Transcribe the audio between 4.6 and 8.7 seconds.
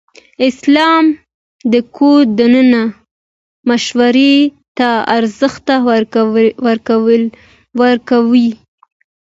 ته ارزښت ورکوي.